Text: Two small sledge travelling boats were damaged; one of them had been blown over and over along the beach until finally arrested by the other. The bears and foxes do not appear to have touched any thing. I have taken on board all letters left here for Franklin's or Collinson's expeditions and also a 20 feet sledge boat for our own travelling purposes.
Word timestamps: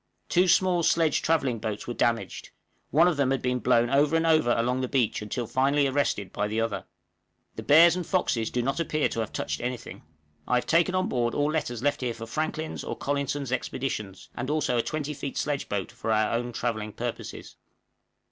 Two 0.29 0.47
small 0.47 0.81
sledge 0.81 1.21
travelling 1.21 1.59
boats 1.59 1.85
were 1.85 1.93
damaged; 1.93 2.49
one 2.89 3.07
of 3.07 3.17
them 3.17 3.29
had 3.29 3.39
been 3.43 3.59
blown 3.59 3.87
over 3.91 4.15
and 4.15 4.25
over 4.25 4.55
along 4.57 4.81
the 4.81 4.87
beach 4.87 5.21
until 5.21 5.45
finally 5.45 5.85
arrested 5.85 6.33
by 6.33 6.47
the 6.47 6.59
other. 6.59 6.85
The 7.55 7.61
bears 7.61 7.95
and 7.95 8.03
foxes 8.03 8.49
do 8.49 8.63
not 8.63 8.79
appear 8.79 9.09
to 9.09 9.19
have 9.19 9.31
touched 9.31 9.61
any 9.61 9.77
thing. 9.77 10.01
I 10.47 10.55
have 10.55 10.65
taken 10.65 10.95
on 10.95 11.07
board 11.07 11.35
all 11.35 11.51
letters 11.51 11.83
left 11.83 12.01
here 12.01 12.15
for 12.15 12.25
Franklin's 12.25 12.83
or 12.83 12.97
Collinson's 12.97 13.51
expeditions 13.51 14.31
and 14.35 14.49
also 14.49 14.75
a 14.75 14.81
20 14.81 15.13
feet 15.13 15.37
sledge 15.37 15.69
boat 15.69 15.91
for 15.91 16.11
our 16.11 16.33
own 16.33 16.51
travelling 16.51 16.93
purposes. 16.93 17.57